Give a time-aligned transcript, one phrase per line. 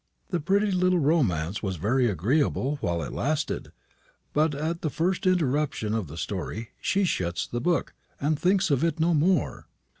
[0.31, 3.71] The pretty little romance was very agreeable while it lasted;
[4.33, 8.83] but at the first interruption of the story she shuts the book, and thinks of
[8.83, 9.67] it no more.